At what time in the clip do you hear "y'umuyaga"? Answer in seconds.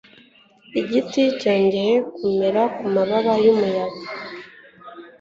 3.43-4.01